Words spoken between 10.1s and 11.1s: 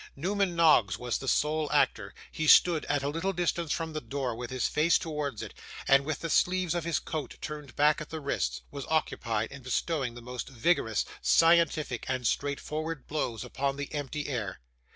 the most vigorous,